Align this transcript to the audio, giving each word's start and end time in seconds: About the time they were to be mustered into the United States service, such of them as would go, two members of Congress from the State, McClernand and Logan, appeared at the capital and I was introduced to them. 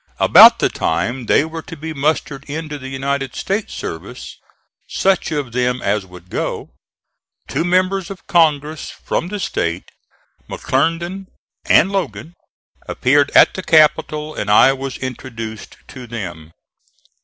About 0.19 0.57
the 0.57 0.67
time 0.67 1.27
they 1.27 1.45
were 1.45 1.61
to 1.61 1.77
be 1.77 1.93
mustered 1.93 2.43
into 2.45 2.79
the 2.79 2.87
United 2.89 3.35
States 3.35 3.75
service, 3.75 4.35
such 4.87 5.29
of 5.31 5.51
them 5.51 5.79
as 5.83 6.07
would 6.07 6.31
go, 6.31 6.71
two 7.47 7.63
members 7.63 8.09
of 8.09 8.25
Congress 8.25 8.89
from 8.89 9.27
the 9.27 9.39
State, 9.39 9.91
McClernand 10.49 11.27
and 11.65 11.91
Logan, 11.91 12.33
appeared 12.87 13.29
at 13.35 13.53
the 13.53 13.61
capital 13.61 14.33
and 14.33 14.49
I 14.49 14.73
was 14.73 14.97
introduced 14.97 15.77
to 15.89 16.07
them. 16.07 16.51